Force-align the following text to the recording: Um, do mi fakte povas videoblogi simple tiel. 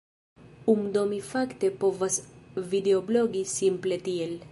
Um, 0.71 0.79
do 0.95 1.03
mi 1.11 1.19
fakte 1.27 1.69
povas 1.83 2.17
videoblogi 2.73 3.45
simple 3.53 4.01
tiel. 4.09 4.35